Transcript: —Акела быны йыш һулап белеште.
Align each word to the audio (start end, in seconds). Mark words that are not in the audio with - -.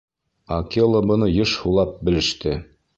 —Акела 0.55 1.03
быны 1.11 1.29
йыш 1.37 1.55
һулап 1.61 1.97
белеште. 2.07 2.61